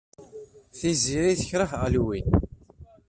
[0.77, 2.29] Tiziri tekṛeh Halloween.